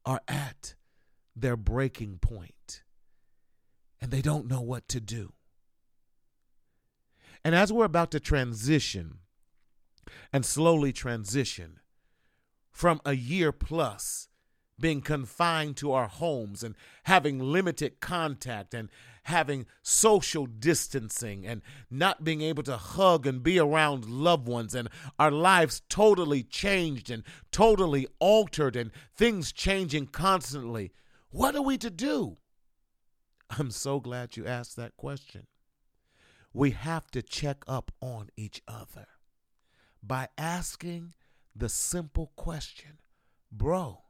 are 0.05 0.21
at 0.27 0.75
their 1.37 1.57
breaking 1.57 2.19
point 2.19 2.83
and 4.01 4.11
they 4.11 4.23
don't 4.23 4.49
know 4.49 4.61
what 4.61 4.89
to 4.89 5.01
do. 5.01 5.33
And 7.45 7.55
as 7.55 7.73
we're 7.73 7.85
about 7.85 8.11
to 8.13 8.21
transition 8.21 9.19
and 10.33 10.45
slowly 10.45 10.93
transition 10.93 11.81
from 12.71 13.01
a 13.05 13.15
year 13.15 13.53
plus 13.53 14.29
being 14.81 15.01
confined 15.01 15.77
to 15.77 15.93
our 15.93 16.09
homes 16.09 16.63
and 16.63 16.75
having 17.05 17.39
limited 17.39 18.01
contact 18.01 18.75
and 18.75 18.89
having 19.25 19.67
social 19.83 20.47
distancing 20.47 21.47
and 21.47 21.61
not 21.91 22.25
being 22.25 22.41
able 22.41 22.63
to 22.63 22.77
hug 22.77 23.27
and 23.27 23.43
be 23.43 23.59
around 23.59 24.07
loved 24.07 24.49
ones 24.49 24.75
and 24.75 24.89
our 25.19 25.31
lives 25.31 25.83
totally 25.89 26.43
changed 26.43 27.11
and 27.11 27.23
totally 27.53 28.07
altered 28.19 28.75
and 28.75 28.91
things 29.15 29.53
changing 29.53 30.07
constantly. 30.07 30.93
What 31.31 31.55
are 31.55 31.63
we 31.63 31.77
to 31.79 31.91
do? 31.91 32.39
I'm 33.51 33.71
so 33.71 34.01
glad 34.01 34.37
you 34.37 34.47
asked 34.47 34.77
that 34.77 34.97
question. 34.97 35.47
We 36.53 36.71
have 36.71 37.11
to 37.11 37.23
check 37.23 37.59
up 37.67 37.93
on 38.01 38.31
each 38.37 38.63
other 38.67 39.07
by 40.03 40.29
asking 40.39 41.13
the 41.55 41.69
simple 41.69 42.33
question 42.37 42.99
Bro, 43.51 44.03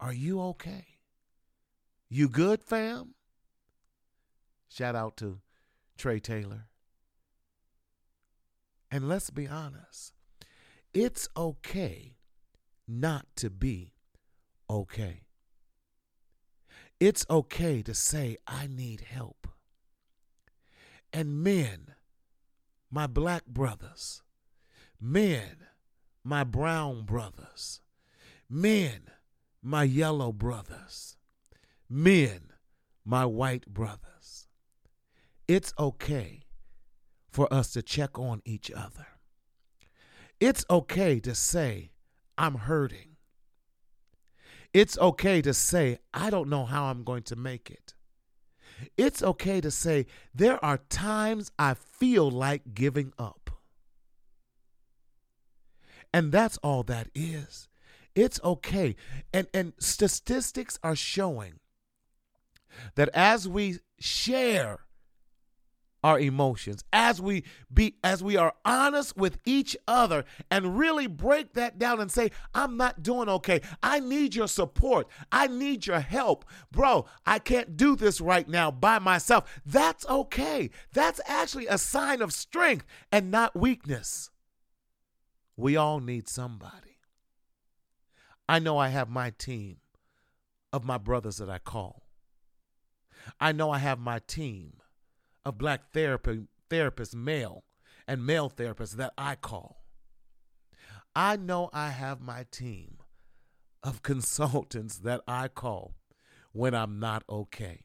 are 0.00 0.12
you 0.12 0.40
okay? 0.40 0.86
You 2.08 2.28
good, 2.28 2.62
fam? 2.62 3.14
Shout 4.68 4.94
out 4.94 5.16
to 5.18 5.40
Trey 5.96 6.20
Taylor. 6.20 6.68
And 8.90 9.08
let's 9.08 9.30
be 9.30 9.48
honest, 9.48 10.12
it's 10.94 11.28
okay 11.36 12.16
not 12.86 13.26
to 13.36 13.50
be 13.50 13.94
okay. 14.70 15.22
It's 17.00 17.26
okay 17.28 17.82
to 17.82 17.94
say, 17.94 18.36
I 18.46 18.66
need 18.66 19.02
help. 19.02 19.48
And 21.12 21.42
men, 21.42 21.94
my 22.90 23.06
black 23.06 23.46
brothers, 23.46 24.22
men, 25.00 25.66
my 26.24 26.44
brown 26.44 27.02
brothers, 27.02 27.80
men, 28.48 29.10
my 29.66 29.82
yellow 29.82 30.30
brothers, 30.30 31.16
men, 31.90 32.52
my 33.04 33.26
white 33.26 33.66
brothers. 33.66 34.46
It's 35.48 35.74
okay 35.76 36.44
for 37.28 37.52
us 37.52 37.72
to 37.72 37.82
check 37.82 38.16
on 38.16 38.42
each 38.44 38.70
other. 38.70 39.08
It's 40.38 40.64
okay 40.70 41.18
to 41.18 41.34
say, 41.34 41.90
I'm 42.38 42.54
hurting. 42.54 43.16
It's 44.72 44.96
okay 44.98 45.42
to 45.42 45.52
say, 45.52 45.98
I 46.14 46.30
don't 46.30 46.48
know 46.48 46.64
how 46.64 46.84
I'm 46.84 47.02
going 47.02 47.24
to 47.24 47.34
make 47.34 47.68
it. 47.68 47.94
It's 48.96 49.20
okay 49.20 49.60
to 49.60 49.72
say, 49.72 50.06
there 50.32 50.64
are 50.64 50.78
times 50.88 51.50
I 51.58 51.74
feel 51.74 52.30
like 52.30 52.74
giving 52.74 53.12
up. 53.18 53.50
And 56.14 56.30
that's 56.30 56.56
all 56.58 56.84
that 56.84 57.08
is. 57.16 57.66
It's 58.16 58.40
okay. 58.42 58.96
And 59.32 59.46
and 59.54 59.74
statistics 59.78 60.78
are 60.82 60.96
showing 60.96 61.60
that 62.94 63.10
as 63.10 63.46
we 63.46 63.78
share 64.00 64.80
our 66.04 66.20
emotions 66.20 66.84
as 66.92 67.20
we 67.20 67.42
be 67.72 67.96
as 68.04 68.22
we 68.22 68.36
are 68.36 68.52
honest 68.64 69.16
with 69.16 69.38
each 69.44 69.76
other 69.88 70.24
and 70.50 70.78
really 70.78 71.06
break 71.06 71.54
that 71.54 71.78
down 71.78 72.00
and 72.00 72.12
say 72.12 72.30
i'm 72.54 72.76
not 72.76 73.02
doing 73.02 73.28
okay. 73.28 73.60
I 73.82 74.00
need 74.00 74.34
your 74.34 74.46
support. 74.46 75.08
I 75.32 75.46
need 75.48 75.86
your 75.86 76.00
help. 76.00 76.44
Bro 76.70 77.06
i 77.26 77.38
can't 77.38 77.76
do 77.76 77.96
this 77.96 78.20
right 78.20 78.48
now 78.48 78.70
by 78.70 78.98
myself. 78.98 79.60
That's 79.66 80.06
okay. 80.06 80.70
That's 80.92 81.20
actually 81.26 81.66
a 81.66 81.78
sign 81.78 82.22
of 82.22 82.32
strength 82.32 82.86
and 83.10 83.30
not 83.30 83.56
weakness. 83.56 84.30
We 85.56 85.76
all 85.76 86.00
need 86.00 86.28
somebody 86.28 86.95
i 88.48 88.58
know 88.58 88.78
i 88.78 88.88
have 88.88 89.08
my 89.08 89.30
team 89.30 89.76
of 90.72 90.84
my 90.84 90.98
brothers 90.98 91.38
that 91.38 91.50
i 91.50 91.58
call 91.58 92.02
i 93.40 93.52
know 93.52 93.70
i 93.70 93.78
have 93.78 93.98
my 93.98 94.18
team 94.26 94.74
of 95.46 95.56
black 95.58 95.92
therapy, 95.92 96.42
therapists, 96.68 97.14
male 97.14 97.62
and 98.08 98.26
male 98.26 98.50
therapists 98.50 98.96
that 98.96 99.12
I 99.16 99.36
call. 99.36 99.84
I 101.14 101.36
know 101.36 101.70
I 101.72 101.90
have 101.90 102.20
my 102.20 102.46
team 102.50 102.98
of 103.80 104.02
consultants 104.02 104.98
that 104.98 105.20
I 105.28 105.46
call 105.46 105.94
when 106.52 106.74
I'm 106.74 106.98
not 106.98 107.22
okay. 107.30 107.84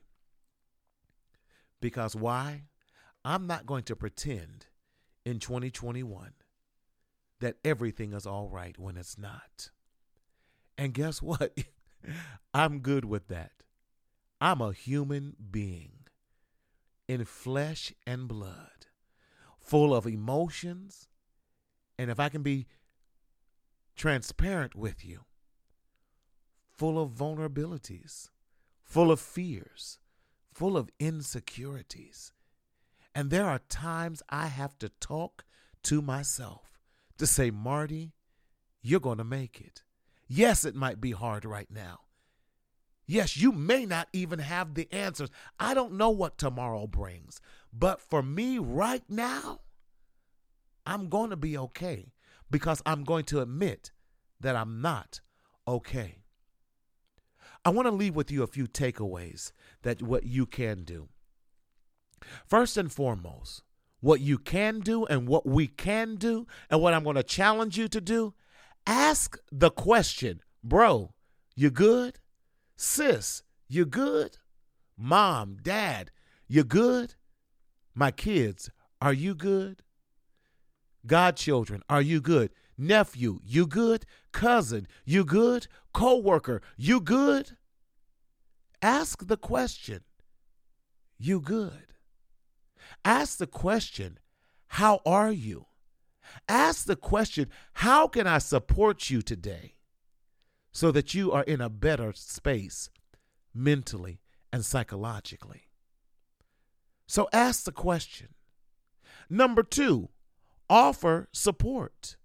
Because 1.79 2.15
why? 2.15 2.63
I'm 3.23 3.45
not 3.45 3.67
going 3.67 3.83
to 3.83 3.95
pretend 3.95 4.65
in 5.23 5.37
2021 5.37 6.33
that 7.41 7.57
everything 7.63 8.13
is 8.13 8.25
all 8.25 8.49
right 8.49 8.77
when 8.79 8.97
it's 8.97 9.19
not. 9.19 9.69
And 10.77 10.93
guess 10.93 11.21
what? 11.21 11.57
I'm 12.53 12.79
good 12.79 13.05
with 13.05 13.27
that. 13.27 13.51
I'm 14.39 14.61
a 14.61 14.73
human 14.73 15.35
being 15.51 16.01
in 17.07 17.25
flesh 17.25 17.93
and 18.07 18.27
blood, 18.27 18.87
full 19.59 19.93
of 19.93 20.07
emotions. 20.07 21.07
And 21.99 22.09
if 22.09 22.19
I 22.19 22.29
can 22.29 22.41
be 22.41 22.67
transparent 23.95 24.75
with 24.75 25.05
you, 25.05 25.21
full 26.75 26.99
of 26.99 27.11
vulnerabilities, 27.11 28.29
full 28.83 29.11
of 29.11 29.19
fears, 29.19 29.99
full 30.51 30.75
of 30.75 30.89
insecurities. 30.99 32.33
And 33.13 33.29
there 33.29 33.45
are 33.45 33.59
times 33.69 34.23
I 34.29 34.47
have 34.47 34.79
to 34.79 34.89
talk 34.89 35.43
to 35.83 36.01
myself 36.01 36.79
to 37.17 37.27
say, 37.27 37.51
Marty, 37.51 38.13
you're 38.81 38.99
going 38.99 39.19
to 39.19 39.23
make 39.23 39.61
it. 39.61 39.83
Yes, 40.33 40.63
it 40.63 40.75
might 40.75 41.01
be 41.01 41.11
hard 41.11 41.43
right 41.43 41.67
now. 41.69 41.99
Yes, 43.05 43.35
you 43.35 43.51
may 43.51 43.85
not 43.85 44.07
even 44.13 44.39
have 44.39 44.75
the 44.75 44.87
answers. 44.89 45.27
I 45.59 45.73
don't 45.73 45.97
know 45.97 46.09
what 46.09 46.37
tomorrow 46.37 46.87
brings. 46.87 47.41
But 47.73 47.99
for 47.99 48.23
me 48.23 48.57
right 48.57 49.03
now, 49.09 49.59
I'm 50.85 51.09
going 51.09 51.31
to 51.31 51.35
be 51.35 51.57
okay 51.57 52.13
because 52.49 52.81
I'm 52.85 53.03
going 53.03 53.25
to 53.25 53.41
admit 53.41 53.91
that 54.39 54.55
I'm 54.55 54.81
not 54.81 55.19
okay. 55.67 56.19
I 57.65 57.69
want 57.71 57.87
to 57.87 57.91
leave 57.91 58.15
with 58.15 58.31
you 58.31 58.41
a 58.41 58.47
few 58.47 58.67
takeaways 58.67 59.51
that 59.81 60.01
what 60.01 60.23
you 60.23 60.45
can 60.45 60.85
do. 60.85 61.09
First 62.47 62.77
and 62.77 62.89
foremost, 62.89 63.63
what 63.99 64.21
you 64.21 64.37
can 64.37 64.79
do 64.79 65.05
and 65.05 65.27
what 65.27 65.45
we 65.45 65.67
can 65.67 66.15
do 66.15 66.47
and 66.69 66.81
what 66.81 66.93
I'm 66.93 67.03
going 67.03 67.17
to 67.17 67.23
challenge 67.23 67.77
you 67.77 67.89
to 67.89 67.99
do, 67.99 68.33
ask 68.85 69.37
the 69.51 69.71
question, 69.71 70.41
bro, 70.63 71.13
you 71.55 71.69
good? 71.69 72.19
Sis, 72.75 73.43
you 73.67 73.85
good? 73.85 74.37
Mom, 74.97 75.57
dad, 75.61 76.11
you 76.47 76.63
good? 76.63 77.15
My 77.93 78.11
kids, 78.11 78.69
are 79.01 79.13
you 79.13 79.35
good? 79.35 79.83
Godchildren, 81.05 81.81
are 81.89 82.01
you 82.01 82.21
good? 82.21 82.51
Nephew, 82.77 83.39
you 83.43 83.67
good? 83.67 84.05
Cousin, 84.31 84.87
you 85.05 85.25
good? 85.25 85.67
Co-worker, 85.93 86.61
you 86.77 87.01
good? 87.01 87.57
Ask 88.81 89.27
the 89.27 89.37
question, 89.37 90.01
you 91.19 91.39
good? 91.39 91.93
Ask 93.05 93.37
the 93.37 93.47
question, 93.47 94.17
how 94.67 95.01
are 95.05 95.31
you? 95.31 95.67
Ask 96.47 96.85
the 96.85 96.95
question, 96.95 97.49
how 97.73 98.07
can 98.07 98.27
I 98.27 98.37
support 98.37 99.09
you 99.09 99.21
today? 99.21 99.75
so 100.71 100.91
that 100.91 101.13
you 101.13 101.31
are 101.31 101.43
in 101.43 101.61
a 101.61 101.69
better 101.69 102.13
space 102.13 102.89
mentally 103.53 104.21
and 104.53 104.65
psychologically. 104.65 105.67
So 107.07 107.27
ask 107.33 107.65
the 107.65 107.73
question. 107.73 108.29
Number 109.29 109.63
two, 109.63 110.09
offer 110.69 111.27
support. 111.33 112.15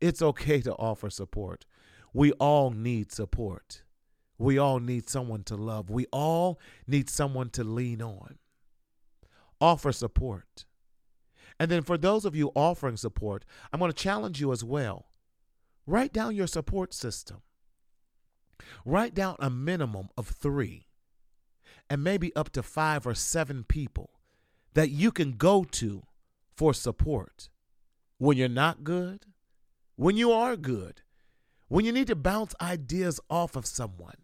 It's 0.00 0.20
okay 0.20 0.60
to 0.60 0.74
offer 0.74 1.08
support. 1.08 1.64
We 2.12 2.32
all 2.32 2.70
need 2.70 3.10
support. 3.10 3.82
We 4.36 4.58
all 4.58 4.78
need 4.78 5.08
someone 5.08 5.42
to 5.44 5.56
love. 5.56 5.88
We 5.88 6.06
all 6.12 6.60
need 6.86 7.08
someone 7.08 7.48
to 7.50 7.64
lean 7.64 8.02
on. 8.02 8.38
Offer 9.60 9.92
support. 9.92 10.66
And 11.58 11.70
then 11.70 11.82
for 11.82 11.96
those 11.96 12.24
of 12.24 12.34
you 12.34 12.50
offering 12.54 12.96
support, 12.96 13.44
I'm 13.72 13.80
going 13.80 13.92
to 13.92 13.96
challenge 13.96 14.40
you 14.40 14.52
as 14.52 14.64
well. 14.64 15.06
Write 15.86 16.12
down 16.12 16.34
your 16.34 16.46
support 16.46 16.92
system. 16.92 17.42
Write 18.84 19.14
down 19.14 19.36
a 19.38 19.50
minimum 19.50 20.08
of 20.16 20.28
three 20.28 20.88
and 21.90 22.02
maybe 22.02 22.34
up 22.34 22.50
to 22.50 22.62
five 22.62 23.06
or 23.06 23.14
seven 23.14 23.64
people 23.64 24.10
that 24.74 24.90
you 24.90 25.12
can 25.12 25.32
go 25.32 25.64
to 25.64 26.02
for 26.56 26.72
support 26.72 27.48
when 28.18 28.36
you're 28.36 28.48
not 28.48 28.84
good, 28.84 29.26
when 29.96 30.16
you 30.16 30.32
are 30.32 30.56
good, 30.56 31.02
when 31.68 31.84
you 31.84 31.92
need 31.92 32.06
to 32.06 32.16
bounce 32.16 32.54
ideas 32.60 33.20
off 33.28 33.56
of 33.56 33.66
someone. 33.66 34.16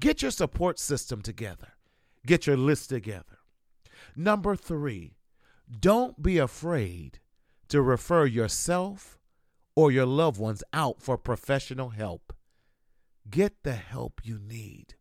Get 0.00 0.22
your 0.22 0.30
support 0.30 0.78
system 0.78 1.22
together, 1.22 1.74
get 2.26 2.46
your 2.46 2.56
list 2.56 2.88
together. 2.88 3.38
Number 4.16 4.54
three, 4.54 5.16
don't 5.80 6.22
be 6.22 6.38
afraid 6.38 7.18
to 7.68 7.80
refer 7.82 8.26
yourself 8.26 9.18
or 9.74 9.90
your 9.90 10.06
loved 10.06 10.38
ones 10.38 10.62
out 10.72 11.00
for 11.00 11.18
professional 11.18 11.90
help. 11.90 12.32
Get 13.28 13.62
the 13.62 13.72
help 13.72 14.20
you 14.22 14.38
need. 14.38 14.94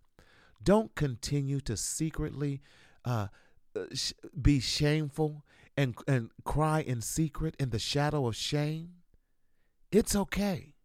Don't 0.64 0.96
continue 0.96 1.60
to 1.62 1.76
secretly 1.76 2.62
uh, 3.04 3.28
uh 3.76 3.86
be 4.42 4.60
shameful 4.60 5.44
and, 5.76 5.96
and 6.08 6.30
cry 6.46 6.82
in 6.82 7.02
secret 7.02 7.56
in 7.60 7.72
the 7.72 7.80
shadow 7.80 8.28
of 8.28 8.36
shame. 8.36 8.94
It's 9.92 10.16
okay. 10.16 10.76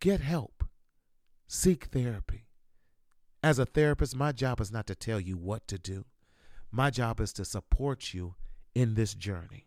Get 0.00 0.20
help. 0.20 0.64
Seek 1.48 1.86
therapy. 1.86 2.46
As 3.42 3.58
a 3.58 3.66
therapist, 3.66 4.14
my 4.14 4.32
job 4.32 4.60
is 4.60 4.70
not 4.70 4.86
to 4.86 4.94
tell 4.94 5.18
you 5.18 5.36
what 5.36 5.66
to 5.68 5.78
do. 5.78 6.04
My 6.72 6.90
job 6.90 7.20
is 7.20 7.32
to 7.34 7.44
support 7.44 8.14
you 8.14 8.34
in 8.74 8.94
this 8.94 9.14
journey. 9.14 9.66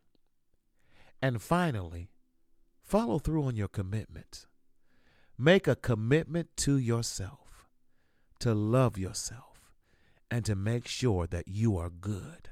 And 1.22 1.42
finally, 1.42 2.10
follow 2.82 3.20
through 3.20 3.44
on 3.44 3.56
your 3.56 3.68
commitment. 3.68 4.48
Make 5.38 5.68
a 5.68 5.76
commitment 5.76 6.56
to 6.58 6.78
yourself, 6.78 7.68
to 8.40 8.54
love 8.54 8.98
yourself, 8.98 9.72
and 10.30 10.46
to 10.46 10.56
make 10.56 10.88
sure 10.88 11.28
that 11.28 11.48
you 11.48 11.78
are 11.78 11.90
good. 11.90 12.50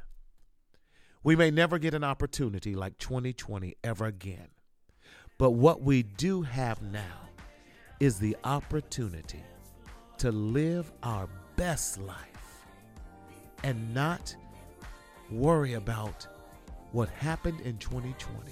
We 1.24 1.36
may 1.36 1.52
never 1.52 1.78
get 1.78 1.94
an 1.94 2.04
opportunity 2.04 2.76
like 2.76 2.98
2020 2.98 3.76
ever 3.84 4.06
again, 4.06 4.48
but 5.38 5.52
what 5.52 5.82
we 5.82 6.04
do 6.04 6.42
have 6.42 6.82
now 6.82 7.30
is 8.00 8.18
the 8.18 8.36
opportunity 8.44 9.44
to 10.18 10.32
live 10.32 10.92
our 11.04 11.30
best 11.56 12.00
life 12.00 12.66
and 13.64 13.94
not 13.94 14.36
worry 15.32 15.74
about 15.74 16.28
what 16.91 17.10
happened 17.10 17.62
in 17.62 17.78
2020. 17.78 18.52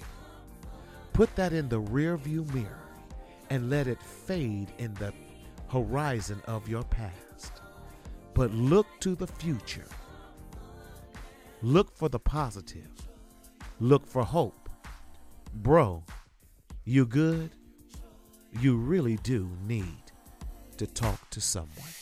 Put 1.14 1.36
that 1.36 1.54
in 1.54 1.68
the 1.68 1.82
rearview 1.82 2.52
mirror 2.54 2.90
and 3.50 3.70
let 3.70 3.88
it 3.88 4.02
fade 4.02 4.72
in 4.78 4.94
the 4.96 5.14
horizon 5.70 6.42
of 6.48 6.70
your 6.70 6.84
past. 6.84 7.62
But 8.34 8.52
look 8.52 8.88
to 9.02 9.16
the 9.16 9.28
future. 9.28 9.88
Look 11.62 11.96
for 11.96 12.08
the 12.08 12.20
positive. 12.20 12.90
Look 13.80 14.08
for 14.08 14.24
hope. 14.24 14.70
Bro, 15.54 16.04
you 16.86 17.06
good? 17.06 17.52
You 18.62 18.78
really 18.78 19.18
do 19.18 19.50
need 19.68 20.12
to 20.78 20.88
talk 20.88 21.30
to 21.32 21.42
someone. 21.42 21.99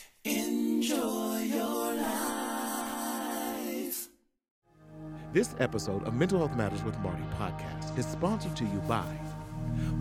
This 5.30 5.54
episode 5.58 6.04
of 6.04 6.14
Mental 6.14 6.38
Health 6.38 6.56
Matters 6.56 6.82
with 6.82 6.98
Marty 7.00 7.22
podcast 7.38 7.98
is 7.98 8.06
sponsored 8.06 8.56
to 8.56 8.64
you 8.64 8.78
by 8.88 9.04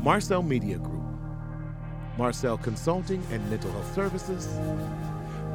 Marcel 0.01 0.41
Media 0.41 0.77
Group, 0.77 1.03
Marcel 2.17 2.57
Consulting 2.57 3.21
and 3.29 3.47
Mental 3.49 3.69
Health 3.71 3.93
Services, 3.93 4.47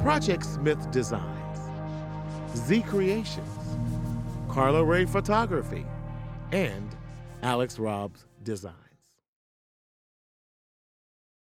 Project 0.03 0.45
Smith 0.45 0.91
Designs, 0.91 1.59
Z 2.55 2.83
Creations, 2.83 3.49
Carla 4.47 4.83
Ray 4.83 5.05
Photography, 5.05 5.87
and 6.51 6.95
Alex 7.41 7.79
Robs 7.79 8.25
Design. 8.43 8.82